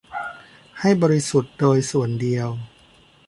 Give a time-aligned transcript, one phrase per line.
[0.79, 2.49] ให้บริสุทธิ์โดยส่วนเดียว